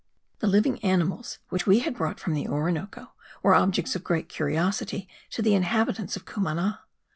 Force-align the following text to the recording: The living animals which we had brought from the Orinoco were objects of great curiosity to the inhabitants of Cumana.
The 0.39 0.47
living 0.47 0.79
animals 0.83 1.37
which 1.49 1.67
we 1.67 1.77
had 1.81 1.93
brought 1.93 2.19
from 2.19 2.33
the 2.33 2.47
Orinoco 2.47 3.13
were 3.43 3.53
objects 3.53 3.95
of 3.95 4.03
great 4.03 4.29
curiosity 4.29 5.07
to 5.29 5.43
the 5.43 5.53
inhabitants 5.53 6.15
of 6.15 6.25
Cumana. 6.25 6.79